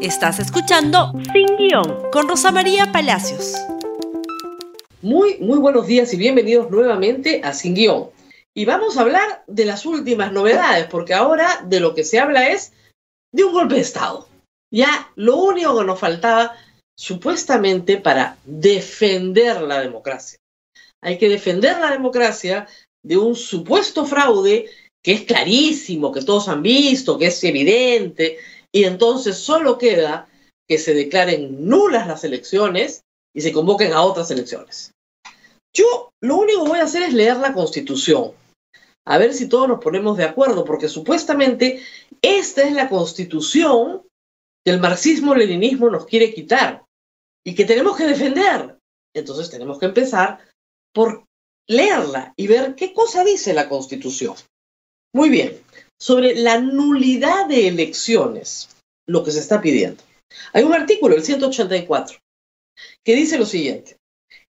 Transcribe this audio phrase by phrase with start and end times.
[0.00, 3.54] Estás escuchando Sin Guión con Rosa María Palacios.
[5.02, 8.10] Muy, muy buenos días y bienvenidos nuevamente a Sin Guión.
[8.54, 12.48] Y vamos a hablar de las últimas novedades, porque ahora de lo que se habla
[12.48, 12.72] es
[13.34, 14.28] de un golpe de Estado.
[14.72, 16.54] Ya lo único que nos faltaba
[16.96, 20.38] supuestamente para defender la democracia.
[21.02, 22.68] Hay que defender la democracia
[23.02, 24.70] de un supuesto fraude
[25.02, 28.38] que es clarísimo, que todos han visto, que es evidente,
[28.78, 30.28] y entonces solo queda
[30.68, 33.02] que se declaren nulas las elecciones
[33.34, 34.92] y se convoquen a otras elecciones.
[35.74, 38.34] Yo lo único que voy a hacer es leer la constitución,
[39.04, 41.82] a ver si todos nos ponemos de acuerdo, porque supuestamente
[42.22, 44.02] esta es la constitución
[44.64, 46.84] que el marxismo-leninismo nos quiere quitar
[47.44, 48.78] y que tenemos que defender.
[49.12, 50.38] Entonces tenemos que empezar
[50.94, 51.24] por
[51.66, 54.36] leerla y ver qué cosa dice la constitución.
[55.12, 55.60] Muy bien,
[55.98, 58.68] sobre la nulidad de elecciones,
[59.06, 60.02] lo que se está pidiendo.
[60.52, 62.18] Hay un artículo, el 184,
[63.04, 63.96] que dice lo siguiente.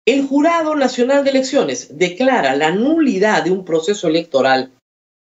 [0.06, 4.72] El Jurado Nacional de Elecciones declara la nulidad de un proceso electoral,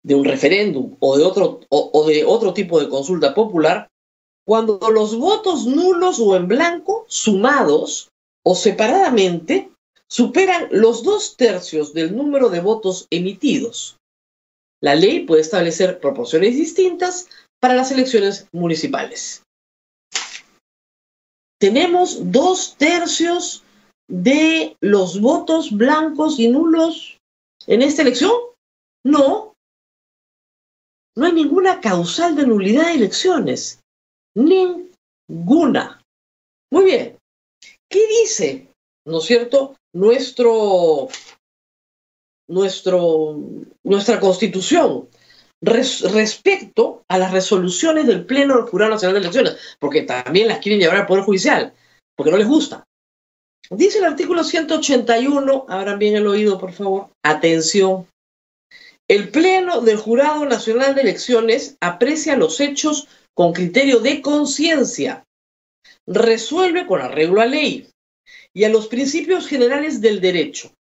[0.04, 3.90] de un referéndum o de otro, o, de otro tipo de consulta popular
[4.46, 8.10] cuando los votos nulos o en blanco, sumados
[8.44, 9.72] o separadamente,
[10.08, 13.98] superan los dos tercios del número de votos emitidos
[14.86, 17.28] la ley puede establecer proporciones distintas
[17.60, 19.42] para las elecciones municipales.
[21.60, 23.64] ¿Tenemos dos tercios
[24.08, 27.18] de los votos blancos y nulos
[27.66, 28.32] en esta elección?
[29.04, 29.56] No.
[31.18, 33.80] No hay ninguna causal de nulidad de elecciones.
[34.38, 36.00] Ninguna.
[36.72, 37.18] Muy bien.
[37.90, 38.68] ¿Qué dice,
[39.08, 41.08] no es cierto, nuestro
[42.48, 43.40] nuestro,
[43.84, 45.10] nuestra constitución
[45.62, 50.80] respecto a las resoluciones del Pleno del Jurado Nacional de Elecciones, porque también las quieren
[50.80, 51.74] llevar al Poder Judicial,
[52.16, 52.84] porque no les gusta.
[53.70, 58.08] Dice el artículo 181, abran bien el oído, por favor, atención.
[59.08, 65.24] El Pleno del Jurado Nacional de Elecciones aprecia los hechos con criterio de conciencia,
[66.08, 67.88] resuelve con arreglo a ley
[68.54, 70.72] y a los principios generales del derecho,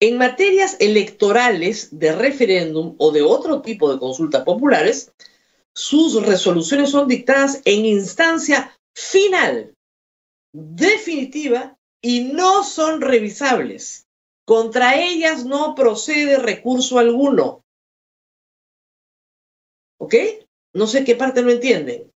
[0.00, 5.12] en materias electorales de referéndum o de otro tipo de consultas populares,
[5.74, 9.74] sus resoluciones son dictadas en instancia final,
[10.52, 14.06] definitiva y no son revisables.
[14.44, 17.64] Contra ellas no procede recurso alguno.
[20.00, 20.14] ¿Ok?
[20.74, 22.10] No sé qué parte no entienden.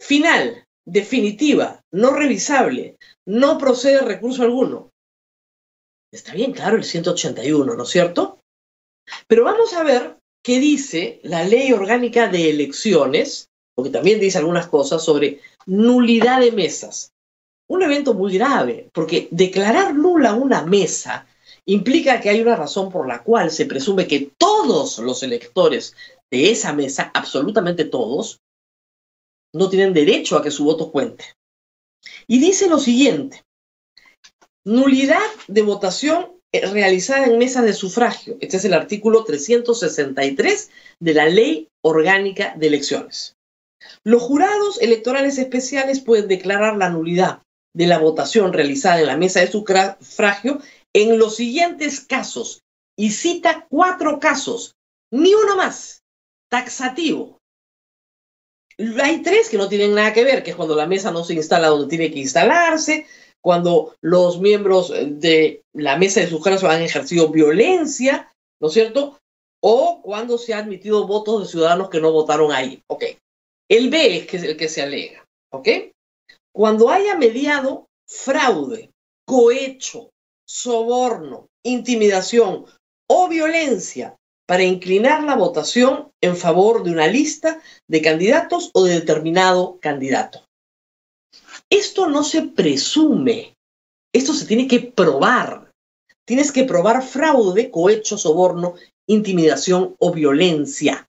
[0.00, 2.96] Final, definitiva, no revisable,
[3.26, 4.87] no procede recurso alguno.
[6.10, 8.40] Está bien claro el 181, ¿no es cierto?
[9.26, 14.68] Pero vamos a ver qué dice la ley orgánica de elecciones, porque también dice algunas
[14.68, 17.12] cosas sobre nulidad de mesas.
[17.68, 21.26] Un evento muy grave, porque declarar nula una mesa
[21.66, 25.94] implica que hay una razón por la cual se presume que todos los electores
[26.30, 28.40] de esa mesa, absolutamente todos,
[29.52, 31.24] no tienen derecho a que su voto cuente.
[32.26, 33.42] Y dice lo siguiente,
[34.68, 38.36] Nulidad de votación eh, realizada en mesas de sufragio.
[38.42, 40.70] Este es el artículo 363
[41.00, 43.34] de la Ley Orgánica de Elecciones.
[44.04, 47.40] Los jurados electorales especiales pueden declarar la nulidad
[47.74, 50.60] de la votación realizada en la mesa de sufragio
[50.92, 52.60] en los siguientes casos.
[52.94, 54.74] Y cita cuatro casos,
[55.10, 56.02] ni uno más,
[56.50, 57.38] taxativo.
[59.02, 61.32] Hay tres que no tienen nada que ver, que es cuando la mesa no se
[61.32, 63.06] instala donde tiene que instalarse,
[63.42, 69.18] cuando los miembros de la mesa de sufragio han ejercido violencia, ¿no es cierto?
[69.62, 72.82] O cuando se han admitido votos de ciudadanos que no votaron ahí.
[72.88, 73.04] Ok.
[73.70, 75.24] El B es es el que se alega.
[75.52, 75.68] ¿Ok?
[76.52, 78.90] Cuando haya mediado fraude,
[79.26, 80.10] cohecho,
[80.46, 82.66] soborno, intimidación
[83.08, 84.16] o violencia
[84.46, 90.47] para inclinar la votación en favor de una lista de candidatos o de determinado candidato.
[91.70, 93.56] Esto no se presume,
[94.12, 95.70] esto se tiene que probar.
[96.26, 98.74] Tienes que probar fraude, cohecho, soborno,
[99.06, 101.08] intimidación o violencia.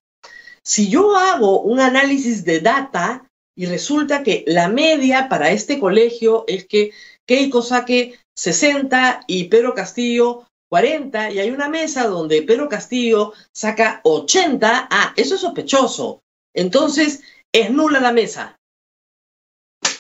[0.64, 6.46] Si yo hago un análisis de data y resulta que la media para este colegio
[6.48, 6.92] es que
[7.26, 14.02] Keiko saque 60 y Pedro Castillo 40 y hay una mesa donde Pedro Castillo saca
[14.04, 16.22] 80, ah, eso es sospechoso.
[16.54, 17.22] Entonces,
[17.52, 18.59] es nula la mesa.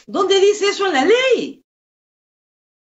[0.09, 1.61] ¿Dónde dice eso en la ley?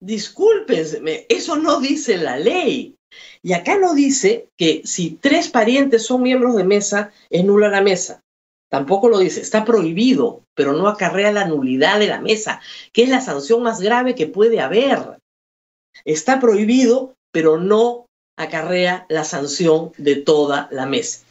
[0.02, 2.96] Discúlpenme, eso no dice la ley.
[3.44, 7.82] Y acá no dice que si tres parientes son miembros de mesa, es nula la
[7.82, 8.22] mesa.
[8.70, 12.62] Tampoco lo dice, está prohibido, pero no acarrea la nulidad de la mesa,
[12.94, 15.20] que es la sanción más grave que puede haber.
[16.06, 18.06] Está prohibido, pero no
[18.38, 21.26] acarrea la sanción de toda la mesa.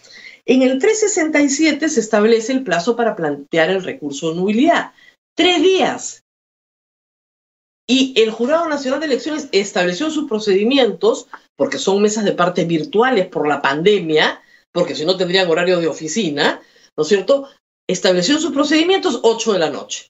[0.44, 4.92] En el 367 se establece el plazo para plantear el recurso de nulidad.
[5.38, 6.24] Tres días.
[7.86, 13.28] Y el Jurado Nacional de Elecciones estableció sus procedimientos, porque son mesas de parte virtuales
[13.28, 14.42] por la pandemia,
[14.72, 16.60] porque si no tendrían horario de oficina,
[16.96, 17.48] ¿no es cierto?
[17.88, 20.08] Estableció sus procedimientos 8 de la noche.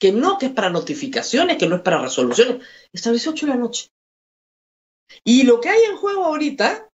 [0.00, 2.66] Que no, que es para notificaciones, que no es para resoluciones.
[2.90, 3.88] Estableció 8 de la noche.
[5.24, 6.88] Y lo que hay en juego ahorita,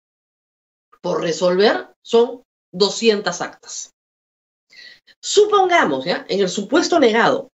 [1.01, 3.91] por resolver, son 200 actas.
[5.21, 6.25] Supongamos, ¿ya?
[6.29, 7.49] En el supuesto negado,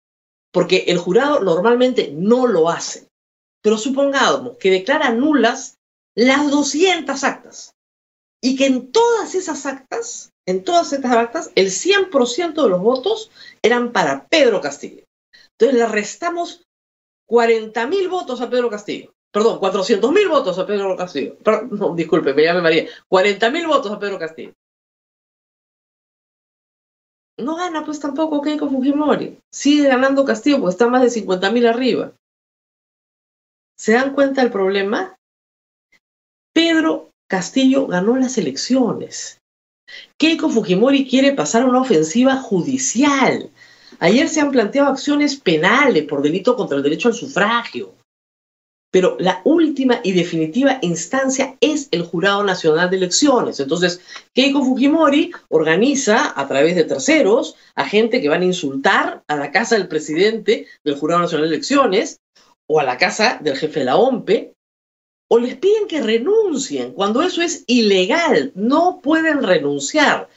[0.52, 3.08] porque el jurado normalmente no lo hace,
[3.62, 5.78] pero supongamos que declara nulas
[6.16, 7.72] las 200 actas
[8.42, 13.32] y que en todas esas actas, en todas estas actas, el 100% de los votos
[13.62, 15.04] eran para Pedro Castillo.
[15.60, 16.64] Entonces le restamos
[17.30, 19.14] 40.000 votos a Pedro Castillo.
[19.32, 21.38] Perdón, 400.000 votos a Pedro Castillo.
[21.70, 22.88] no, disculpe, me llame María.
[23.10, 24.54] 40.000 votos a Pedro Castillo.
[27.42, 29.38] No gana pues tampoco Keiko Fujimori.
[29.52, 32.14] Sigue ganando Castillo porque está más de 50.000 arriba.
[33.78, 35.16] ¿Se dan cuenta del problema?
[36.54, 39.40] Pedro Castillo ganó las elecciones.
[40.18, 43.50] Keiko Fujimori quiere pasar una ofensiva judicial.
[44.00, 47.94] Ayer se han planteado acciones penales por delito contra el derecho al sufragio.
[48.92, 53.60] Pero la última y definitiva instancia es el Jurado Nacional de Elecciones.
[53.60, 54.02] Entonces,
[54.34, 59.52] Keiko Fujimori organiza a través de terceros a gente que van a insultar a la
[59.52, 62.20] casa del presidente del Jurado Nacional de Elecciones
[62.68, 64.54] o a la casa del jefe de la OMPE
[65.30, 68.52] o les piden que renuncien cuando eso es ilegal.
[68.54, 70.28] No pueden renunciar.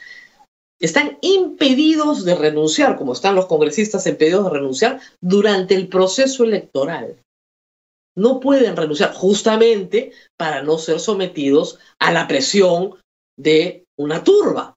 [0.78, 7.16] Están impedidos de renunciar, como están los congresistas impedidos de renunciar durante el proceso electoral.
[8.16, 12.94] No pueden renunciar justamente para no ser sometidos a la presión
[13.36, 14.74] de una turba.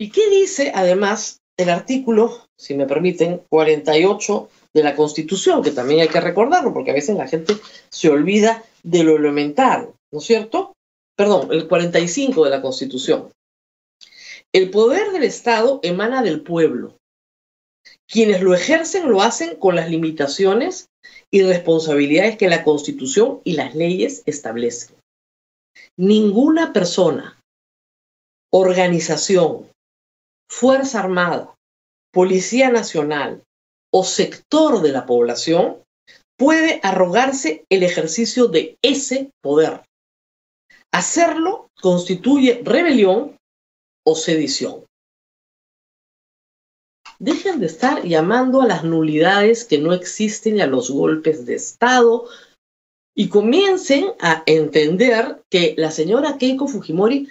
[0.00, 6.00] ¿Y qué dice además el artículo, si me permiten, 48 de la Constitución, que también
[6.00, 7.56] hay que recordarlo, porque a veces la gente
[7.90, 10.74] se olvida de lo elemental, ¿no es cierto?
[11.16, 13.32] Perdón, el 45 de la Constitución.
[14.52, 16.96] El poder del Estado emana del pueblo.
[18.06, 20.86] Quienes lo ejercen lo hacen con las limitaciones
[21.30, 24.96] y responsabilidades que la Constitución y las leyes establecen.
[25.96, 27.40] Ninguna persona,
[28.52, 29.70] organización,
[30.50, 31.54] Fuerza Armada,
[32.12, 33.42] Policía Nacional,
[33.92, 35.82] o sector de la población
[36.36, 39.82] puede arrogarse el ejercicio de ese poder.
[40.92, 43.36] Hacerlo constituye rebelión
[44.06, 44.84] o sedición.
[47.20, 51.54] Dejen de estar llamando a las nulidades que no existen y a los golpes de
[51.54, 52.26] Estado
[53.16, 57.28] y comiencen a entender que la señora Keiko Fujimori,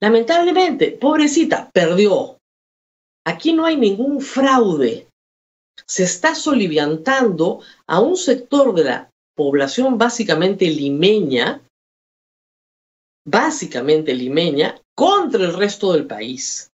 [0.00, 2.38] lamentablemente, pobrecita, perdió.
[3.26, 5.08] Aquí no hay ningún fraude
[5.86, 11.62] se está soliviantando a un sector de la población básicamente limeña,
[13.26, 16.70] básicamente limeña, contra el resto del país.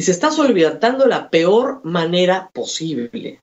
[0.00, 3.42] Y se está soliviantando de la peor manera posible.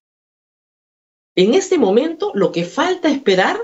[1.36, 3.60] En este momento lo que falta esperar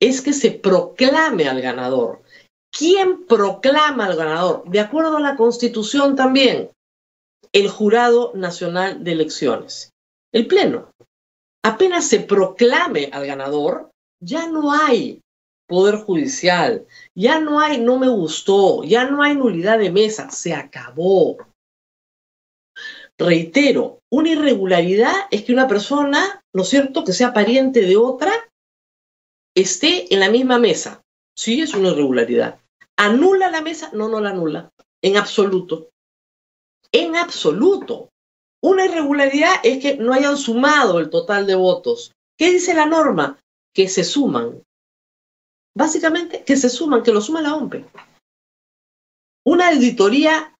[0.00, 2.22] es que se proclame al ganador.
[2.72, 4.62] ¿Quién proclama al ganador?
[4.64, 6.70] De acuerdo a la Constitución también,
[7.52, 9.90] el Jurado Nacional de Elecciones
[10.32, 10.90] el Pleno.
[11.62, 13.90] Apenas se proclame al ganador,
[14.22, 15.20] ya no hay
[15.66, 20.54] poder judicial, ya no hay no me gustó, ya no hay nulidad de mesa, se
[20.54, 21.36] acabó.
[23.18, 28.32] Reitero, una irregularidad es que una persona, ¿no es cierto?, que sea pariente de otra,
[29.56, 31.02] esté en la misma mesa.
[31.36, 32.60] Sí, es una irregularidad.
[32.96, 33.90] ¿Anula la mesa?
[33.92, 34.70] No, no la anula.
[35.02, 35.90] En absoluto.
[36.92, 38.08] En absoluto.
[38.62, 42.12] Una irregularidad es que no hayan sumado el total de votos.
[42.36, 43.38] ¿Qué dice la norma?
[43.74, 44.62] Que se suman.
[45.76, 47.84] Básicamente, que se suman, que lo suma la OMPE.
[49.44, 50.56] Una auditoría,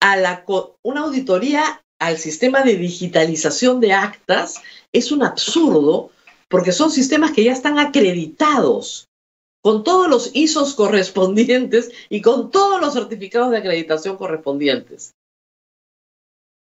[0.00, 0.44] a la,
[0.82, 6.10] una auditoría al sistema de digitalización de actas es un absurdo
[6.48, 9.06] porque son sistemas que ya están acreditados
[9.62, 15.12] con todos los ISOs correspondientes y con todos los certificados de acreditación correspondientes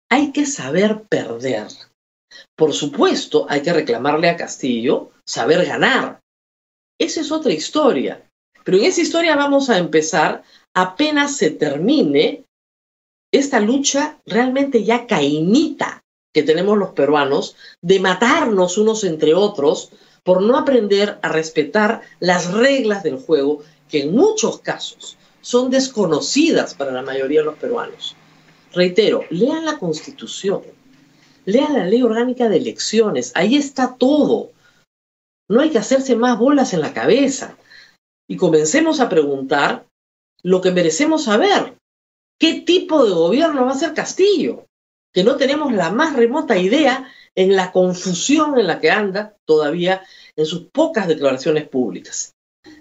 [0.10, 1.68] hay que saber perder.
[2.56, 6.20] Por supuesto, hay que reclamarle a Castillo saber ganar.
[7.00, 8.28] Esa es otra historia.
[8.66, 10.44] Pero en esa historia vamos a empezar
[10.76, 12.46] apenas se termine
[13.32, 19.92] esta lucha realmente ya cainita que tenemos los peruanos de matarnos unos entre otros
[20.24, 26.74] por no aprender a respetar las reglas del juego que en muchos casos son desconocidas
[26.74, 28.16] para la mayoría de los peruanos.
[28.74, 30.62] Reitero, lean la Constitución,
[31.46, 34.52] lean la Ley Orgánica de Elecciones, ahí está todo.
[35.48, 37.58] No hay que hacerse más bolas en la cabeza.
[38.28, 39.88] Y comencemos a preguntar
[40.44, 41.79] lo que merecemos saber.
[42.40, 44.66] ¿Qué tipo de gobierno va a ser Castillo?
[45.14, 50.04] Que no tenemos la más remota idea en la confusión en la que anda todavía
[50.36, 52.34] en sus pocas declaraciones públicas.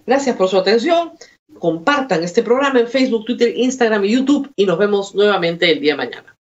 [0.06, 1.12] Gracias por su atención.
[1.58, 5.94] Compartan este programa en Facebook, Twitter, Instagram y YouTube y nos vemos nuevamente el día
[5.94, 6.36] de mañana.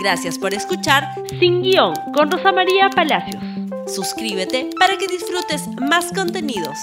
[0.00, 1.04] Gracias por escuchar
[1.38, 3.42] Sin Guión con Rosa María Palacios.
[3.86, 6.78] Suscríbete para que disfrutes más contenidos.